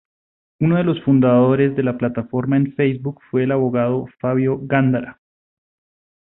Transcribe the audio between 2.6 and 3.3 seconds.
Facebook